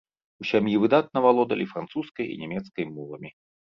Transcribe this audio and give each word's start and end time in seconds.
У 0.43 0.47
сям'і 0.51 0.73
выдатна 0.85 1.23
валодалі 1.27 1.69
французскай 1.77 2.25
і 2.35 2.43
нямецкай 2.45 2.93
мовамі. 2.99 3.29